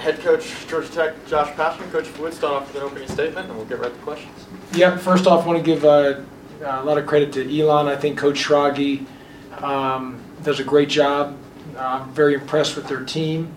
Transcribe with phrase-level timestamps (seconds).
[0.00, 1.90] head coach Georgia Tech Josh Pastner.
[1.92, 4.46] Coach, would start off with an opening statement, and we'll get right to questions.
[4.72, 6.20] Yeah, first off, I want to give uh,
[6.62, 7.86] a lot of credit to Elon.
[7.86, 9.06] I think Coach Schrage
[9.62, 11.36] um, does a great job.
[11.76, 13.54] Uh, I'm very impressed with their team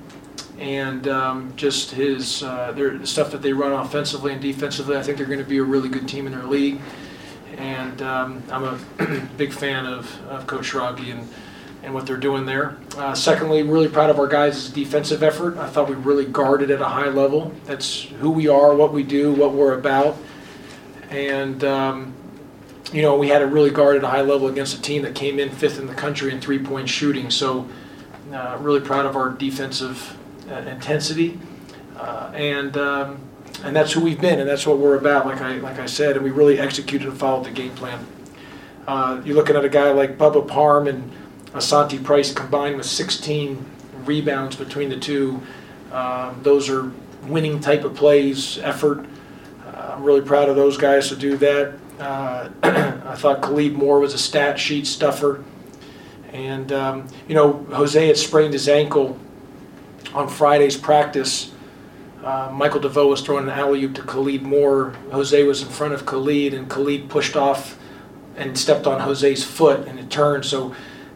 [0.59, 4.97] and um, just his uh, their the stuff that they run offensively and defensively.
[4.97, 6.79] I think they're going to be a really good team in their league,
[7.57, 11.27] and um, I'm a big fan of, of Coach Schrage and
[11.83, 12.77] and what they're doing there.
[12.97, 15.57] Uh, secondly, really proud of our guys' defensive effort.
[15.57, 17.53] I thought we really guarded at a high level.
[17.65, 20.17] That's who we are, what we do, what we're about,
[21.09, 21.63] and.
[21.63, 22.13] Um,
[22.91, 25.15] you know, we had to really guard at a high level against a team that
[25.15, 27.31] came in fifth in the country in three-point shooting.
[27.31, 27.67] So,
[28.31, 30.15] uh, really proud of our defensive
[30.49, 31.39] uh, intensity,
[31.97, 33.19] uh, and um,
[33.63, 35.25] and that's who we've been, and that's what we're about.
[35.25, 38.05] Like I like I said, and we really executed and followed the game plan.
[38.87, 41.11] Uh, you're looking at a guy like Bubba Parham and
[41.53, 43.65] Asanti Price combined with 16
[44.05, 45.41] rebounds between the two.
[45.91, 46.91] Um, those are
[47.23, 49.05] winning type of plays, effort.
[49.65, 51.73] Uh, I'm really proud of those guys to do that.
[51.99, 55.43] Uh, I thought Khalid Moore was a stat sheet stuffer.
[56.31, 59.19] And, um, you know, Jose had sprained his ankle
[60.15, 61.51] on Friday's practice.
[62.23, 64.95] Uh, Michael DeVoe was throwing an alley oop to Khalid Moore.
[65.11, 67.77] Jose was in front of Khalid, and Khalid pushed off
[68.35, 70.45] and stepped on Jose's foot, and it turned.
[70.45, 70.73] So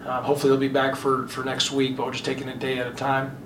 [0.07, 2.59] uh, hopefully he'll be back for, for next week, but we're just taking it a
[2.59, 3.37] day at a time.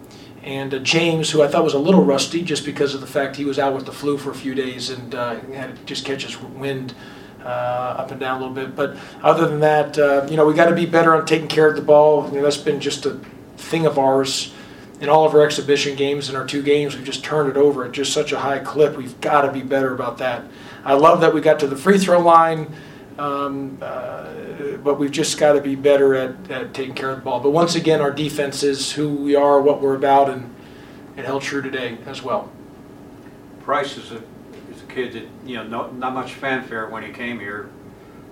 [0.43, 3.35] And uh, James, who I thought was a little rusty just because of the fact
[3.35, 6.05] he was out with the flu for a few days and uh, had to just
[6.05, 6.93] catch his wind
[7.43, 7.47] uh,
[7.97, 8.75] up and down a little bit.
[8.75, 11.67] But other than that, uh, you know, we got to be better on taking care
[11.67, 12.27] of the ball.
[12.29, 13.19] You know, that's been just a
[13.57, 14.53] thing of ours
[14.99, 16.29] in all of our exhibition games.
[16.29, 18.95] In our two games, we've just turned it over at just such a high clip.
[18.95, 20.43] We've got to be better about that.
[20.83, 22.71] I love that we got to the free throw line.
[23.21, 27.23] Um, uh, but we've just got to be better at, at taking care of the
[27.23, 27.39] ball.
[27.39, 30.51] But once again, our defense is who we are, what we're about, and
[31.15, 32.51] it held true today as well.
[33.61, 34.23] Price is a,
[34.71, 37.69] is a kid that, you know, no, not much fanfare when he came here.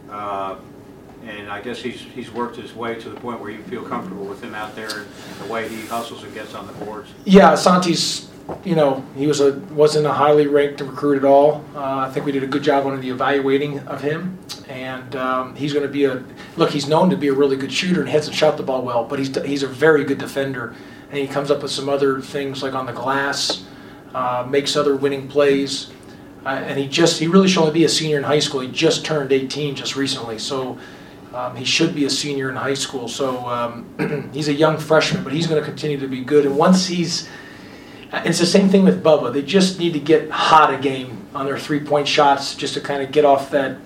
[0.10, 0.56] Uh,
[1.24, 4.26] and I guess he's, he's worked his way to the point where you feel comfortable
[4.26, 5.08] with him out there and
[5.40, 7.12] the way he hustles and gets on the boards.
[7.26, 8.32] Yeah, Santi's,
[8.64, 11.64] you know, he was a wasn't a highly ranked recruit at all.
[11.76, 14.38] Uh, I think we did a good job on the evaluating of him,
[14.68, 16.24] and um, he's going to be a
[16.58, 16.72] look.
[16.72, 19.20] He's known to be a really good shooter and hasn't shot the ball well, but
[19.20, 20.76] he's he's a very good defender,
[21.10, 23.64] and he comes up with some other things like on the glass,
[24.14, 25.92] uh, makes other winning plays,
[26.46, 28.62] uh, and he just he really should only be a senior in high school.
[28.62, 30.78] He just turned 18 just recently, so.
[31.32, 35.24] Um, he should be a senior in high school, so um, he's a young freshman,
[35.24, 36.44] but he's going to continue to be good.
[36.44, 37.30] And once he's,
[38.12, 39.32] it's the same thing with Bubba.
[39.32, 43.04] They just need to get hot a game on their three-point shots, just to kind
[43.04, 43.78] of get off that,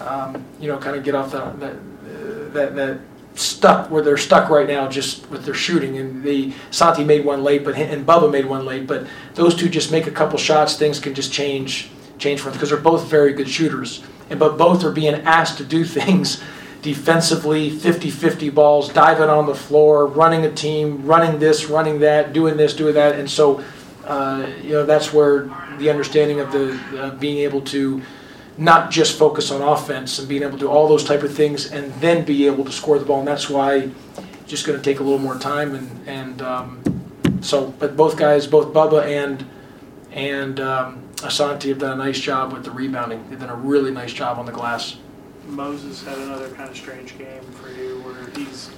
[0.00, 3.00] um, you know, kind of get off that that, that that
[3.34, 5.96] stuck where they're stuck right now, just with their shooting.
[5.96, 9.68] And the Santi made one late, but and Bubba made one late, but those two
[9.68, 13.06] just make a couple shots, things can just change change for them because they're both
[13.06, 16.42] very good shooters, and but both are being asked to do things
[16.84, 22.58] defensively 50-50 balls diving on the floor running a team running this running that doing
[22.58, 23.18] this doing that.
[23.18, 23.64] And so
[24.04, 28.02] uh, you know that's where the understanding of the uh, being able to
[28.58, 31.72] not just focus on offense and being able to do all those type of things
[31.72, 33.20] and then be able to score the ball.
[33.20, 33.88] And that's why
[34.46, 36.82] just going to take a little more time and and um,
[37.40, 39.46] so but both guys both Bubba and
[40.12, 43.26] and um, Asanti have done a nice job with the rebounding.
[43.30, 44.98] They've done a really nice job on the glass
[45.48, 48.70] Moses had another kind of strange game for you where he's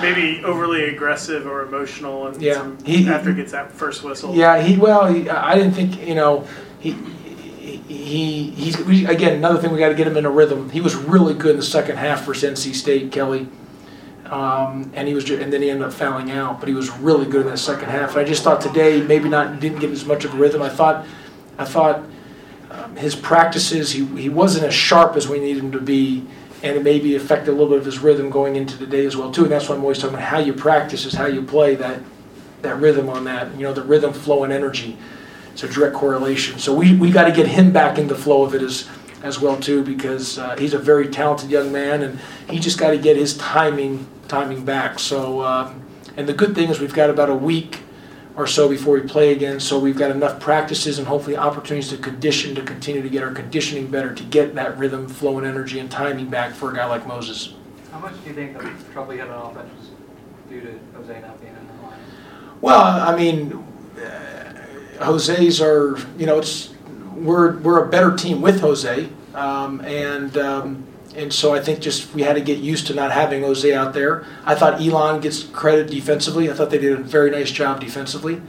[0.00, 4.34] maybe overly aggressive or emotional and Yeah, he- after he gets that first whistle.
[4.34, 6.46] Yeah, he well, he, I didn't think you know
[6.80, 6.92] he
[7.88, 10.70] he he's we, again another thing we got to get him in a rhythm.
[10.70, 13.48] He was really good in the second half for NC State, Kelly,
[14.26, 17.26] um, and he was and then he ended up fouling out, but he was really
[17.26, 18.10] good in that second half.
[18.10, 20.62] And I just thought today maybe not didn't get as much of a rhythm.
[20.62, 21.06] I thought
[21.58, 22.02] I thought
[22.96, 26.26] his practices he he wasn't as sharp as we need him to be.
[26.62, 29.16] And it maybe affected a little bit of his rhythm going into the day as
[29.16, 29.42] well too.
[29.42, 32.00] And that's why I'm always talking about how you practice is how you play that
[32.62, 33.54] that rhythm on that.
[33.54, 34.96] You know, the rhythm, flow, and energy.
[35.52, 36.58] It's a direct correlation.
[36.58, 38.88] So we, we got to get him back in the flow of it as
[39.22, 42.18] as well too because uh, he's a very talented young man and
[42.50, 44.98] he just got to get his timing timing back.
[44.98, 45.82] So um,
[46.16, 47.83] and the good thing is we've got about a week
[48.36, 49.60] or so before we play again.
[49.60, 53.32] So we've got enough practices and hopefully opportunities to condition to continue to get our
[53.32, 56.86] conditioning better to get that rhythm, flow, and energy and timing back for a guy
[56.86, 57.54] like Moses.
[57.92, 59.90] How much do you think the trouble you had on offense was
[60.48, 61.98] due to Jose not being in the line?
[62.60, 63.64] Well, I mean,
[64.04, 66.74] uh, Jose's are you know it's
[67.14, 70.84] we're we're a better team with Jose, um, and um,
[71.16, 73.94] and so I think just we had to get used to not having Jose out
[73.94, 74.26] there.
[74.44, 76.50] I thought Elon gets credit defensively.
[76.50, 78.42] I thought they did a very nice job defensively.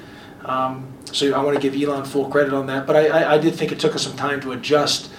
[0.44, 2.88] Um, so I want to give Elon full credit on that.
[2.88, 5.12] But I, I, I did think it took us some time to adjust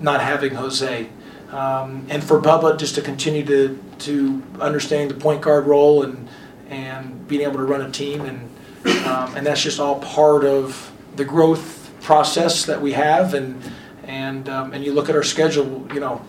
[0.00, 1.08] not having Jose.
[1.50, 6.28] Um, and for Bubba just to continue to, to understand the point guard role and,
[6.68, 8.22] and being able to run a team.
[8.22, 13.34] And, um, and that's just all part of the growth process that we have.
[13.34, 13.62] And,
[14.04, 16.24] and, um, and you look at our schedule, you know,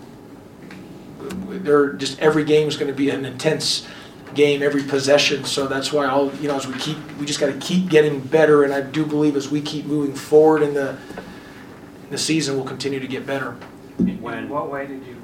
[1.29, 3.87] there just every game is going to be an intense
[4.33, 5.43] game, every possession.
[5.45, 8.19] So that's why I'll, you know, as we keep, we just got to keep getting
[8.19, 8.63] better.
[8.63, 12.65] And I do believe as we keep moving forward in the, in the season, we'll
[12.65, 13.51] continue to get better.
[13.97, 15.15] When, In what way did you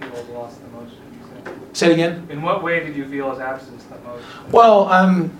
[0.00, 0.92] feel lost the most?
[0.92, 2.26] would you Say it again.
[2.30, 4.24] In what way did you feel his absence the most?
[4.52, 5.36] Well, um,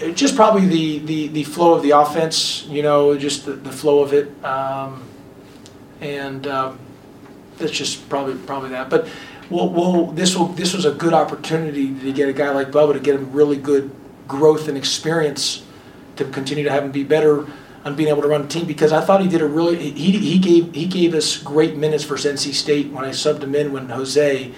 [0.00, 3.70] it- just probably the, the, the flow of the offense, you know, just the, the
[3.72, 4.32] flow of it.
[4.44, 5.04] Um,
[6.00, 6.78] and, um,
[7.60, 8.90] that's just probably, probably that.
[8.90, 9.08] But
[9.48, 12.94] we'll, we'll, this will, this was a good opportunity to get a guy like Bubba
[12.94, 13.90] to get him really good
[14.26, 15.64] growth and experience
[16.16, 17.46] to continue to have him be better
[17.84, 20.12] on being able to run a team because I thought he did a really, he,
[20.18, 23.72] he gave, he gave us great minutes versus NC State when I subbed him in
[23.72, 24.52] when Jose,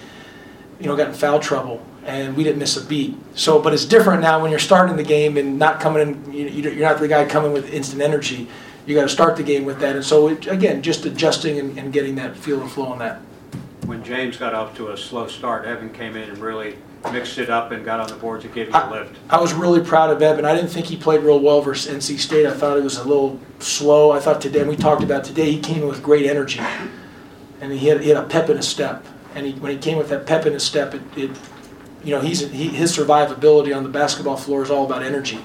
[0.79, 3.15] you know, got in foul trouble and we didn't miss a beat.
[3.33, 6.47] So, but it's different now when you're starting the game and not coming in, you-
[6.69, 8.49] you're not the guy coming with instant energy.
[8.85, 9.95] You got to start the game with that.
[9.95, 13.21] And so, it, again, just adjusting and, and getting that feel and flow on that.
[13.85, 16.77] When James got off to a slow start, Evan came in and really
[17.11, 19.17] mixed it up and got on the boards and gave you a lift.
[19.29, 20.45] I was really proud of Evan.
[20.45, 22.45] I didn't think he played real well versus NC State.
[22.45, 24.11] I thought it was a little slow.
[24.11, 26.61] I thought today, and we talked about today, he came in with great energy.
[27.61, 29.05] And he had, he had a pep in his step.
[29.35, 31.31] And he, when he came with that pep in his step, it, it
[32.03, 35.39] you know, he's, he, his survivability on the basketball floor is all about energy.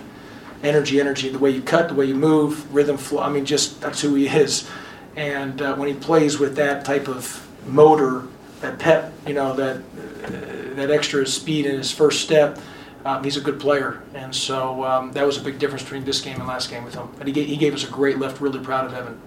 [0.62, 3.22] Energy, energy, the way you cut, the way you move, rhythm, flow.
[3.22, 4.68] I mean, just that's who he is.
[5.16, 8.24] And uh, when he plays with that type of motor,
[8.60, 12.58] that pep, you know, that uh, that extra speed in his first step,
[13.04, 14.02] um, he's a good player.
[14.14, 16.94] And so um, that was a big difference between this game and last game with
[16.94, 17.08] him.
[17.18, 18.40] And he gave, he gave us a great lift.
[18.40, 19.20] Really proud of Evan.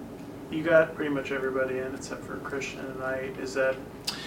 [0.50, 3.36] You got pretty much everybody in except for Christian tonight.
[3.40, 3.74] Is that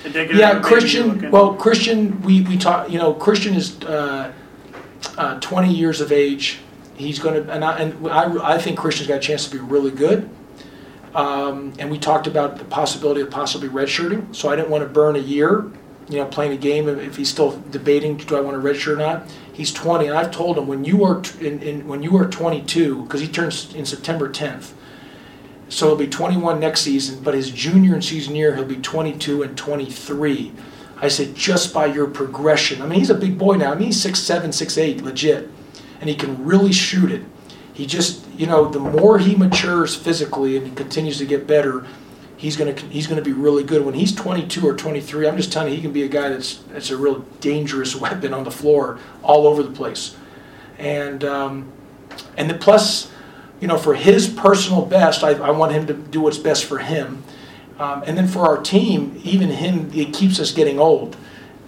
[0.03, 0.37] indicative?
[0.37, 1.31] Yeah, of maybe you're Christian.
[1.31, 2.89] Well, Christian, we we talk.
[2.89, 4.33] You know, Christian is uh,
[5.17, 6.59] uh, 20 years of age.
[6.95, 9.61] He's going to, and I and I, I think Christian's got a chance to be
[9.61, 10.29] really good.
[11.13, 14.35] Um, and we talked about the possibility of possibly redshirting.
[14.35, 15.71] So I didn't want to burn a year,
[16.09, 18.97] you know, playing a game if he's still debating, do I want to redshirt or
[18.97, 19.27] not?
[19.53, 22.25] He's 20, and I've told him when you are t- in, in when you are
[22.25, 24.73] 22, because he turns in September 10th.
[25.69, 29.41] So he'll be 21 next season, but his junior and season year, he'll be 22
[29.41, 30.51] and 23.
[31.01, 32.81] I said, just by your progression.
[32.81, 33.71] I mean, he's a big boy now.
[33.71, 35.49] I mean, he's 6'7, 6'8, legit.
[35.99, 37.23] And he can really shoot it.
[37.73, 41.85] He just, you know, the more he matures physically and he continues to get better,
[42.37, 43.83] he's gonna he's gonna be really good.
[43.85, 46.57] When he's 22 or 23, I'm just telling you, he can be a guy that's
[46.69, 50.15] that's a real dangerous weapon on the floor all over the place.
[50.77, 51.71] And um,
[52.37, 53.11] and the plus,
[53.59, 56.79] you know, for his personal best, I, I want him to do what's best for
[56.79, 57.23] him.
[57.77, 61.17] Um, and then for our team, even him, it keeps us getting old.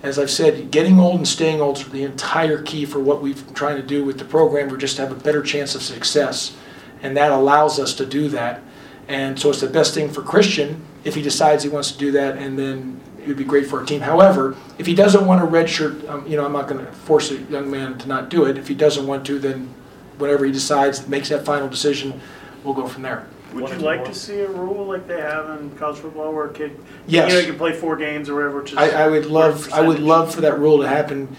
[0.03, 3.53] As I've said, getting old and staying old is the entire key for what we've
[3.55, 4.69] trying to do with the program.
[4.69, 6.55] We're just to have a better chance of success,
[7.01, 8.61] and that allows us to do that.
[9.07, 12.11] And so it's the best thing for Christian if he decides he wants to do
[12.11, 14.01] that, and then it would be great for our team.
[14.01, 16.91] However, if he doesn't want a red shirt, um, you know, I'm not going to
[16.91, 18.57] force a young man to not do it.
[18.57, 19.73] If he doesn't want to, then
[20.17, 22.21] whatever he decides, makes that final decision,
[22.63, 23.27] we'll go from there.
[23.61, 26.53] Would you like to see a rule like they have in college football where a
[26.53, 27.29] kid, Yes.
[27.29, 28.77] you know, you can play four games or whatever, which is.
[28.77, 31.35] I, I would love, I would love for that rule to happen,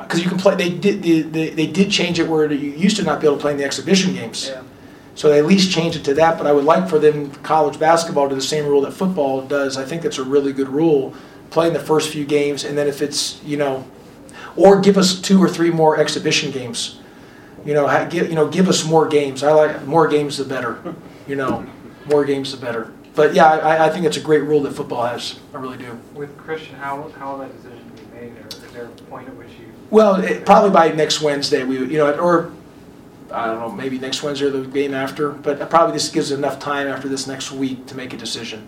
[0.00, 2.96] because you can play, they did, they, they they did change it where you used
[2.96, 4.48] to not be able to play in the exhibition games.
[4.48, 4.62] Yeah.
[5.14, 7.78] So they at least changed it to that, but I would like for them, college
[7.78, 9.76] basketball, to the same rule that football does.
[9.76, 11.14] I think that's a really good rule,
[11.50, 13.84] playing the first few games, and then if it's, you know,
[14.56, 16.98] or give us two or three more exhibition games.
[17.64, 19.42] You know, ha- give, you know, give us more games.
[19.44, 20.78] I like, more games the better,
[21.26, 21.66] you know,
[22.06, 22.92] more games the better.
[23.14, 25.98] But yeah, I, I think it's a great rule that football has, I really do.
[26.14, 29.36] With Christian, how, how will that decision be made, or is there a point at
[29.36, 29.70] which you?
[29.90, 32.52] Well, it, probably by next Wednesday, we, you know, or,
[33.30, 36.58] I don't know, maybe next Wednesday or the game after, but probably this gives enough
[36.58, 38.66] time after this next week to make a decision.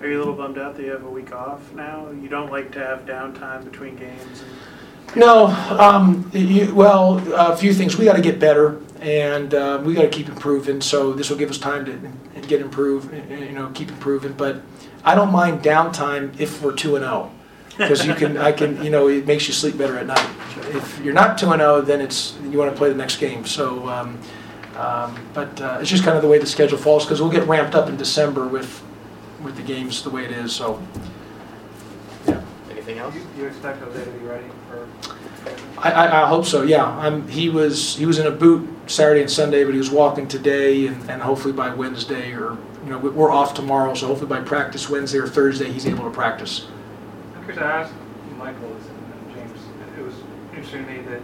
[0.00, 2.10] Are you a little bummed out that you have a week off now?
[2.10, 4.50] You don't like to have downtime between games and.
[5.14, 10.08] No, um, you, well, a few things, we gotta get better, and, uh, we gotta
[10.08, 14.32] keep improving, so this will give us time to get improved, you know, keep improving,
[14.32, 14.60] but
[15.04, 17.30] I don't mind downtime if we're two and oh.
[17.78, 20.28] Because you can, I can, you know, it makes you sleep better at night.
[20.74, 23.88] If you're not two and oh, then it's, you wanna play the next game, so,
[23.88, 24.18] um,
[24.76, 27.46] um, but, uh, it's just kind of the way the schedule falls, because we'll get
[27.46, 28.82] ramped up in December with,
[29.40, 30.82] with the games the way it is, so.
[32.70, 33.14] Anything else?
[33.14, 34.88] You, you expect Jose to be ready for?
[35.78, 36.62] I, I, I hope so.
[36.62, 39.90] Yeah, I'm, he was he was in a boot Saturday and Sunday, but he was
[39.90, 44.06] walking today and, and hopefully by Wednesday or, you know, we- we're off tomorrow, so
[44.06, 46.68] hopefully by practice Wednesday or Thursday, he's able to practice.
[47.36, 47.92] I'm curious, I asked
[48.38, 49.58] Michael and James,
[49.98, 50.14] it was
[50.54, 51.20] interesting to me that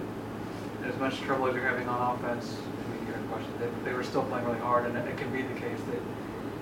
[0.93, 3.93] as much trouble as you're having on offense, I mean, you're in question, that they
[3.93, 6.03] were still playing really hard, and it can be the case that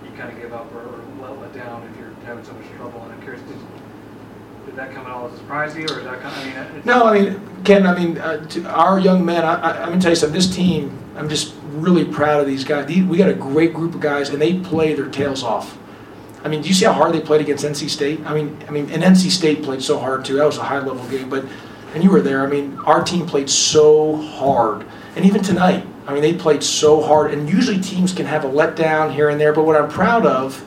[0.04, 2.64] you kind of give up or or let let down if you're having so much
[2.76, 3.56] trouble, and I'm curious, did,
[4.70, 6.44] did that come at all as a surprise to you, or is that of, I
[6.44, 6.86] mean, it's.
[6.86, 10.16] No, I mean, Ken, I mean, uh, our young men, I, I'm gonna tell you
[10.16, 12.86] something, this team, I'm just really proud of these guys.
[12.86, 15.76] These- We got a great group of guys and they play their tails off.
[16.44, 18.20] I mean, do you see how hard they played against NC State?
[18.24, 20.36] I mean, I mean, and NC State played so hard too.
[20.36, 21.44] That was a high level game, but,
[21.94, 22.42] and you were there.
[22.42, 24.86] I mean, our team played so hard.
[25.16, 27.34] And even tonight, I mean, they played so hard.
[27.34, 30.64] And usually teams can have a letdown here and there, but what I'm proud of,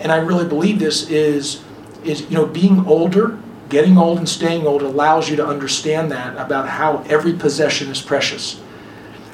[0.00, 1.62] and I really believe this, is,
[2.06, 6.36] is, you know, being older, getting old and staying old allows you to understand that
[6.36, 8.60] about how every possession is precious.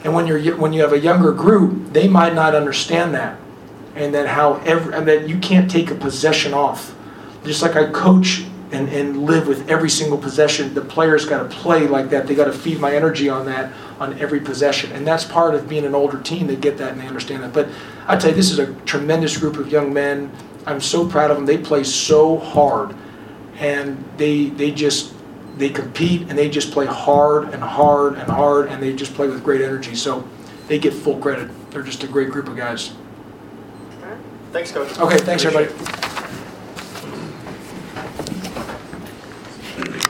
[0.04, 3.38] And when you're, when you have a younger group, they might not understand that.
[3.94, 6.94] And that how every, and that you can't take a possession off.
[7.44, 11.56] Just like I coach and, and live with every single possession, the players got to
[11.56, 12.26] play like that.
[12.26, 14.92] They got to feed my energy on that on every possession.
[14.92, 16.46] And that's part of being an older team.
[16.46, 17.52] They get that and they understand that.
[17.52, 17.68] But
[18.06, 20.30] I tell you, this is a tremendous group of young men.
[20.66, 21.46] I'm so proud of them.
[21.46, 22.94] They play so hard,
[23.58, 25.14] and they they just
[25.58, 29.28] they compete and they just play hard and hard and hard, and they just play
[29.28, 29.94] with great energy.
[29.94, 30.26] So
[30.68, 31.50] they get full credit.
[31.70, 32.92] They're just a great group of guys.
[34.52, 34.98] Thanks, Coach.
[34.98, 35.92] Okay, thanks Appreciate everybody.
[35.92, 36.01] it.